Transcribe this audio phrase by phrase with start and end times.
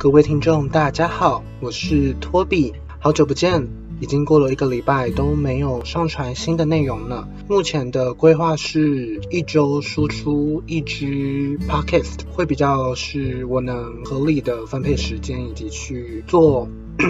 [0.00, 3.66] 各位听众，大家好，我是托比，好久不见，
[3.98, 7.28] 已经过了一个礼拜都没有上传新的内容了。
[7.48, 16.68] 目前的规划是一周输出一支 podcast，会比较是我能合理的分配时间以及去做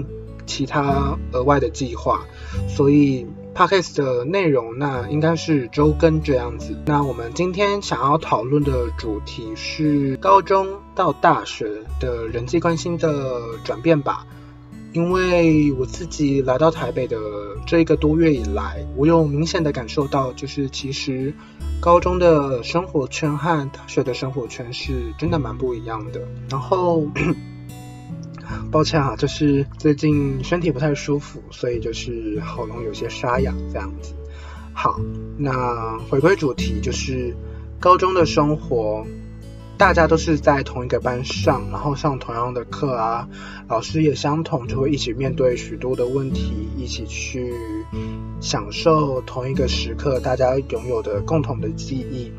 [0.46, 2.24] 其他额外的计划，
[2.66, 3.26] 所以。
[3.54, 6.76] Podcast 的内容，那应该是周更这样子。
[6.86, 11.68] 那我们今天想要讨论的主题是高中到大学
[12.00, 14.26] 的人际关系的转变吧。
[14.92, 17.16] 因为我自己来到台北的
[17.64, 21.32] 这一个多月以来，我有明显的感受到，就是其实
[21.80, 26.20] 高中的生活圈和大学的生活圈是真的蛮不一样的。
[26.48, 27.04] 然后。
[28.70, 34.14] 抱歉啊，就是最近身体不太舒服，所以就是喉咙有些沙哑这样子。
[34.72, 35.00] 好，
[35.36, 37.34] 那回归主题，就是
[37.80, 39.04] 高中的生活，
[39.76, 43.28] 大家都是在同一个班上，然后上同样的课啊，
[43.68, 47.52] 老师也相同，就会一起面对许多的问题，一起去
[48.40, 52.32] 享受同一个时刻大家拥有的共同的记忆。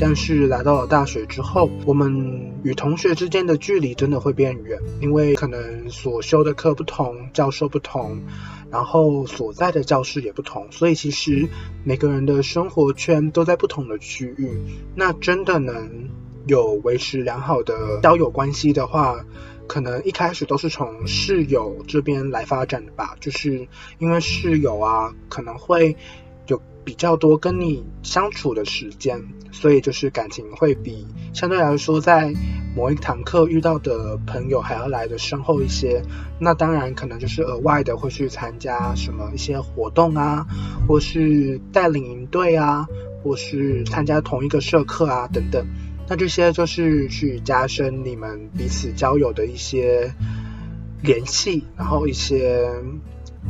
[0.00, 8.20] 但是来到了大学之后，我们与同学之间的距离真的会变远，因为可能所修的课不同，教授不同，
[8.70, 11.48] 然后所在的教室也不同，所以其实
[11.84, 14.50] 每个人的生活圈都在不同的区域。
[14.96, 16.08] 那真的能
[16.46, 19.24] 有维持良好的交友关系的话，
[19.68, 25.96] 可能一开始都是从室友这边来发展的吧，就是因为室友啊，可能会。
[26.84, 32.32] 比较多跟你相处的时间，所以就是感情会比相对来说在
[32.74, 36.02] 某一堂课遇到的朋友还要来的深厚一些。
[36.40, 40.46] 那当然可能就是额外的会去参加什么一些活动啊，
[40.88, 42.86] 或是带领营队啊，
[43.22, 45.66] 或是参加同一个社课啊等等。
[46.08, 50.12] 那这些就是去加深你们彼此交友的一些
[51.02, 52.68] 联系，然后一些。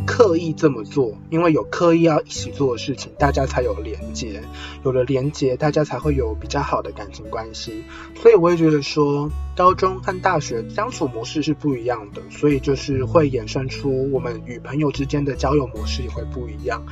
[0.06, 4.42] 刻意这么做，因为有刻意要一起做的事情，大家才有连结，
[4.84, 7.84] 有了连结，大家才会有比较好的感情关系。
[8.16, 16.84] 所以我也觉得说，高中和大学相处模式是不一样的，所以就是会衍生出我们与朋友之间的交友模式也会不一样。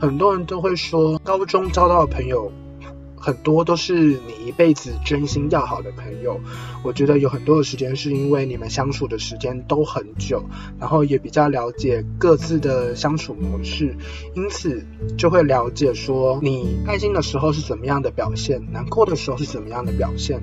[0.00, 2.52] 很多人都会说，高中交到的朋友。
[3.26, 6.38] 很多都是你一辈子真心要好的朋友，
[6.84, 10.44] 我觉得有很多的时间是因为你们相处的时间都很久，
[10.78, 13.96] 然后也比较了解各自的相处模式，
[14.36, 14.86] 因此
[15.18, 20.40] 就会了解说你开心的时候是怎么样的表现，难过的时候是怎么样的表现。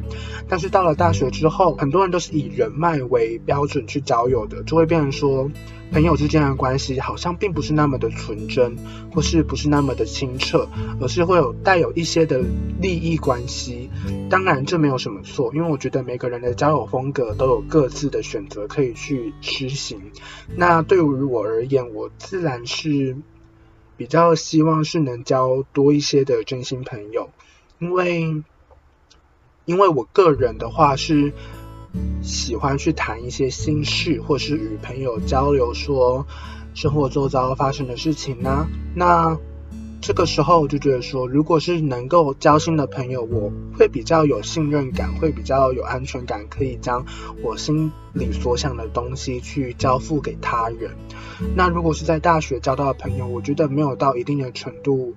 [0.50, 5.50] 但是到了大学之后，很多人都是以人脉为标准去交友的，就会变成说。
[5.94, 8.76] 朋友之间的关系好像并不是那么的纯真，
[9.14, 10.68] 或是不是那么的清澈，
[11.00, 12.42] 而是会有带有一些的
[12.82, 13.92] 利益关系。
[14.28, 20.02] 当然这没有什么错，因为我觉得每个人的交友风格都有各自的选择可以去实行。
[20.56, 23.16] 那对于我而言，我自然是
[23.96, 27.30] 比较希望是能交多一些的真心朋友，
[27.78, 28.42] 因为
[29.66, 31.34] 因为我个人的话是。
[32.22, 36.26] 喜欢去谈一些心事，或是与朋友交流，说
[36.74, 38.66] 生活周遭发生的事情呢、
[38.96, 39.38] 那
[40.02, 47.06] 这个时候我就觉得说，如果是能够交心的朋友，我会比较有信任感，会比较有安全感，可以将
[47.42, 50.92] 我心里所想的东西去交付给他人。
[51.56, 55.16] 那如果是在大学交到的朋友，我觉得没有到一定的程度，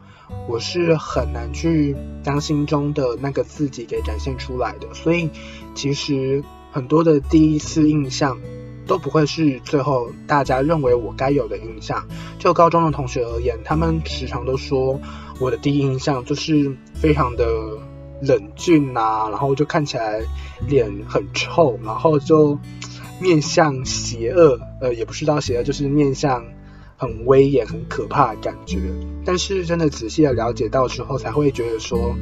[0.48, 4.92] 我是很难去将心中的那个自己给展现出来的。
[4.92, 5.30] 所以
[5.74, 6.44] 其实。
[6.76, 8.38] 很多的第一次印象
[8.86, 12.06] 都不会是最后大家认为我该有的印象。
[12.38, 15.00] 就高中的同学而言，他们时常都说
[15.40, 17.46] 我的第一印象就是非常的
[18.20, 20.20] 冷峻啊，然后就看起来
[20.68, 22.58] 脸很臭，然后就
[23.22, 26.44] 面相邪恶，呃，也不是到邪恶，就是面相
[26.98, 28.78] 很威严、很可怕的感觉。
[29.24, 32.14] 但是真的仔细的了解到之后，才会觉得说。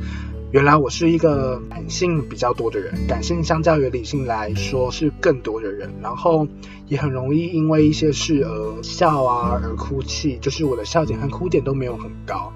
[0.54, 6.46] 原来我是一个感性比较多的人，感性相较于理性来说是更多的人，然后
[6.86, 12.52] 也很容易因为一些事而笑啊，而哭泣，就是我的笑点和哭点都没有很高，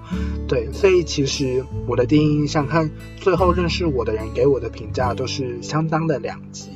[0.47, 6.69] 对，所以其实我的第一印象和最后认识我的人给我的评价都是相当的两极，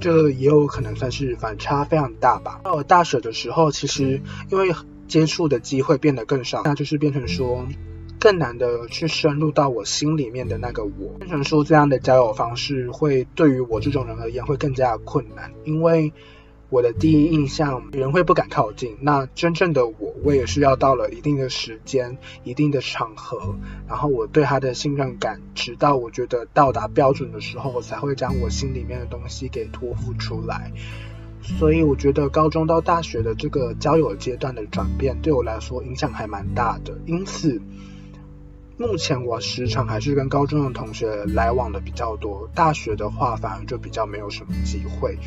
[0.00, 2.58] 这也有可能算是反差非常大吧。
[2.64, 4.74] 到了大学的时候，其实因为
[5.08, 7.66] 接触的机会变得更少，那就是变成说。
[8.20, 16.12] 更难的去深入到我心里面的那个我，变成说这样的交友方式会对于我这种人而言会更加困难，因为
[16.70, 18.98] 我的第一印象，人会不敢靠近。
[19.00, 23.54] 那真正的我，我也是要到了一定的时间、一定的场合，
[23.88, 30.70] 然后我对他的信任感，直到我觉得到达标准的时候，我才会将我心里面的东西给托付出来。
[31.40, 36.98] 所以我觉得高中到大学的这个交友阶段的转变，对我来说影响还蛮大的。
[37.06, 37.62] 因此，
[38.78, 45.18] 目前我时常还是跟高中的同学来往的比较多，大学的话反而就比较没有什么机会。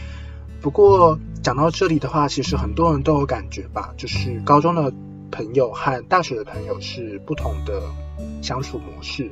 [0.61, 4.93] 不过讲到这里的话，其实很多人都有感觉吧，就是高中的
[5.31, 7.81] 朋友和大学的朋友是不同的
[8.41, 9.29] 相处模式。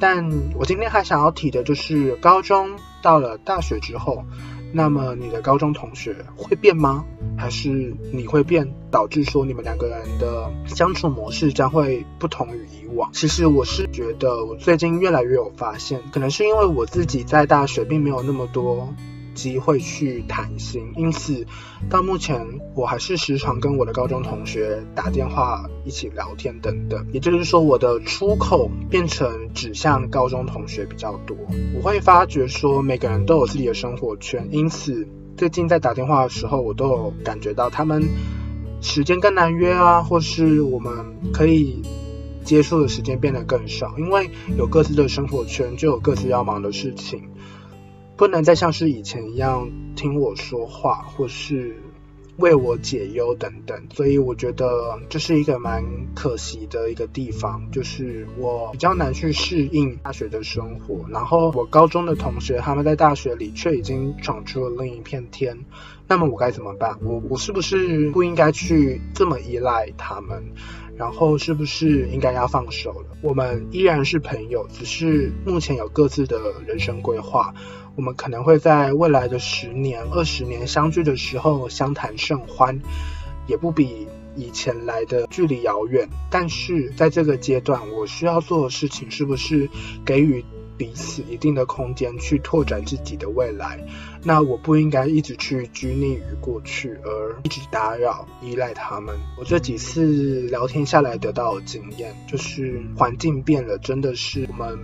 [0.00, 2.70] 但我今天还想要提的就是，高中
[3.00, 4.24] 到了大学之后，
[4.72, 7.04] 那么你的高中同学会变吗？
[7.36, 13.10] 还是你会变，导致说你们两个人的相处模式将会不同于以往？
[13.12, 18.88] 其实我是觉得，我最近越来越有发现，可能是因为我自己在大学并没有那么多。
[19.34, 21.46] 机会去谈心，因此
[21.90, 27.06] 到目前我还是时常跟我的高中同学打电话一起聊天等等。
[27.12, 31.36] 也就是说，我的出口变成指向高中同学比较多。
[31.74, 35.06] 我会发觉说，每个人都有自己的生活圈，因此
[35.36, 38.02] 最近在打电话的时候，我都有感觉到他们
[38.80, 40.92] 时间更难约啊，或是我们
[41.32, 41.82] 可以
[42.44, 47.22] 接触的时间变得更少，因为有各自的生活圈，就有各自要忙的事情。
[48.22, 51.74] 不能再像是以前一样听我说话，或是
[52.36, 55.82] 为我解忧等等，所以我觉得这是一个蛮
[56.14, 61.04] 可惜的一个地方，就是我比较难去适应大学的生活。
[61.08, 65.58] 然后我高中的同学他们在大学里却已经闯出了另一片天，
[66.06, 66.96] 那么我该怎么办？
[67.02, 70.44] 我我是不是不应该去这么依赖他们？
[71.02, 73.16] 然后是不是应该要放手了？
[73.22, 77.52] 我们依然是朋友，只是目前有各自的人生规划。
[77.96, 82.80] 我们可能会在未来的十年、二十年相聚的时候相谈甚欢，
[83.48, 84.06] 也不比
[84.36, 86.08] 以前来的距离遥远。
[86.30, 89.68] 但是在这个阶段，我需要做的事情是不是
[90.04, 90.44] 给予
[90.82, 93.78] 彼此一定的空间去拓展自己的未来？
[94.24, 99.16] 那我不应该一直去拘泥于过去，而一直打扰、依赖他们。
[99.38, 104.76] 我这几次聊天下来得到的经验，就是环境变了，真的是我们。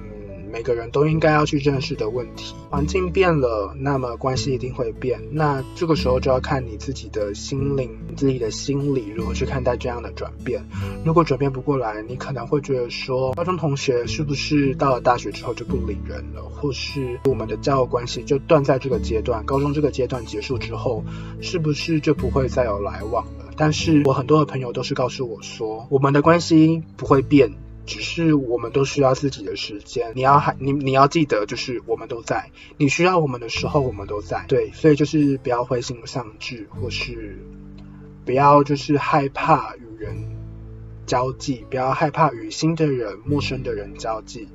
[0.51, 2.55] 每个人都应该要去正视的问题。
[2.71, 5.21] 环境变了，那么关系一定会变。
[5.31, 10.65] 那这个时候就要看你自己的心灵、自己的心理如何去看待这样的转变。
[11.05, 19.45] 如果转变不过来，你可能会觉得说，高中同学是不是到了大学之后就不理人了，或是我们的交友关系就断在这个阶段？
[19.47, 21.05] 高中这个阶段结束之后，
[21.41, 23.45] 是不是就不会再有来往了？
[23.57, 27.53] 但是我很多的朋友都是告诉我说，我们的关系不会变。
[27.89, 34.45] 只是我们都需要自己的时间，你要还你你要记得，就是我们都在，你需要我们的时候，我们都在。
[34.47, 37.39] 对，所以就是不要灰心丧志，或是
[38.27, 40.15] 不要就是害怕与人
[41.07, 44.49] 交际，不要害怕与新的人、陌生的人交际，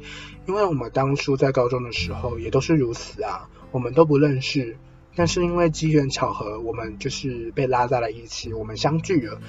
[0.45, 4.77] 因为我们当初在高中的时候也都是如此啊，我们都不认识，
[5.15, 9.41] 但是因为机缘巧合，我们就是被拉在了一起，我们相聚了。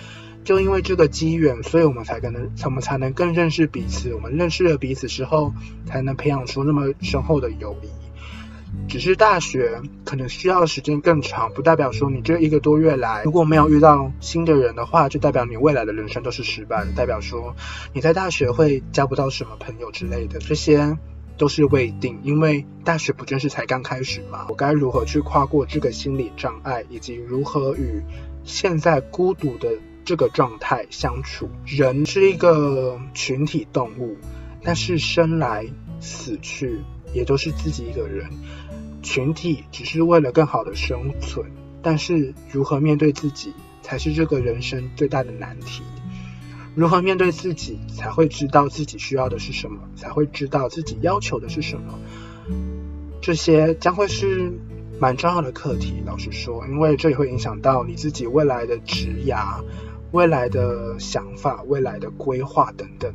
[0.45, 4.15] 就因为这个机缘，所以我们才可能，我们才能更认识彼此。
[4.15, 5.53] 我们认识了彼此之后，
[5.87, 7.89] 才能培养出那么深厚的友谊。
[8.89, 17.55] 只是大学可能需要时间更长，不代表说你这一个多月来如果没有遇到新的人的话，就代表你未来的人生都是失败的，代表说
[17.93, 20.99] 你在大学会交不到什么朋友之类的，这些
[21.39, 22.19] 都是未定。
[22.25, 24.47] 因为大学不正是才刚开始吗？
[24.49, 28.03] 我该如何去跨过这个心理障碍，以及如何与
[28.43, 29.71] 现在孤独的
[30.05, 34.17] 这个状态相处，人是一个群体动物，
[34.63, 35.67] 但是生来
[36.01, 36.81] 死去
[37.13, 38.31] 也都是自己一个人。
[39.03, 41.47] 群体只是为了更好的生存，
[41.83, 45.83] 但是如何面对自己才是这个人生最大的难题。
[46.75, 51.99] 如何面对自己，才会知道自己需要的是什么，才会知道自己要求的是什么。
[53.23, 54.53] 这些将会是
[54.99, 59.63] 蛮重要的课题，老实说，因为这也会影响到你自己未来的职涯。
[60.15, 63.13] 未来的想法、未来的规划等等，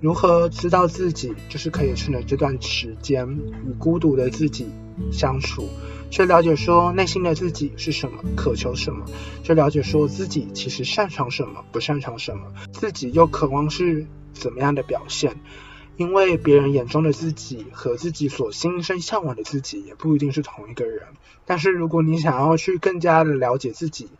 [0.00, 3.28] 如何知道自己就是可以趁着这段时间
[3.66, 4.68] 与孤独的自己
[5.10, 5.68] 相处，
[6.08, 9.06] 去了解说内心的自己是什么，渴求什么，
[9.42, 15.34] 去了解说自己其实擅长什么，不擅长什么，自己又渴望是怎么样的表现。
[15.96, 21.02] 因为别人眼中的自己和自己所心生向往的自己也不一定是同一个人。
[21.44, 24.10] 但是如果你想要去更加的了解自己，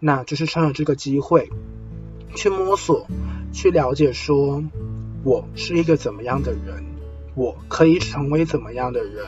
[0.00, 1.50] 那就是趁着这个机会，
[2.34, 3.06] 去摸索，
[3.52, 4.62] 去了解，说
[5.24, 6.84] 我是一个怎么样的人，
[7.34, 9.26] 我可以成为怎么样的人，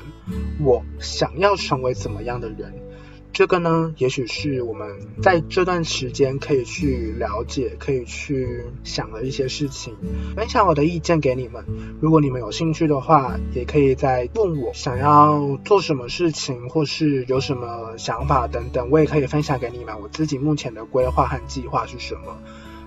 [0.60, 2.72] 我想要成为怎么样的人。
[3.32, 4.88] 这个呢，也许是我们
[5.22, 9.94] 在这段时间可以去了解、可以去想的一些事情。
[10.34, 11.64] 分享我的意见给你们，
[12.00, 22.37] 如果你们有兴趣的话，也可以再问我想要做什么事情，或是有什么想法等等，我也可以分享给你们我自己目前的规划和计划是什么。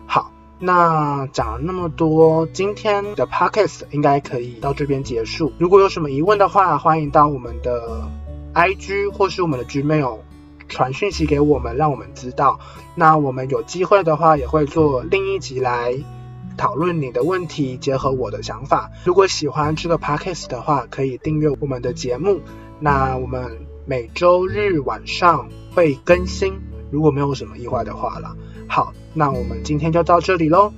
[0.05, 5.53] 好，那讲了那么多，今天的 podcast 应该可以到这边结束。
[5.57, 8.07] 如果有什么疑问的话，欢迎到我们的
[8.53, 10.19] IG 或是我们的 Gmail。
[10.73, 12.59] 传讯息给我们，让我们知道。
[12.95, 15.93] 那我们有机会的话，也会做另一集来
[16.57, 18.89] 讨论你的问题，结合我的想法。
[19.05, 22.41] 如果喜欢这个 podcast 的话，可以订阅我们的节目。
[22.79, 26.59] 那我们每周日晚上会更新，
[26.91, 28.35] 如果没有什么意外的话了。
[28.67, 30.73] 好，那我们今天就到这里喽。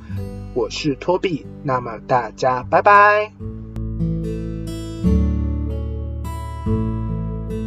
[0.53, 3.64] 我是托比，那么大家拜拜。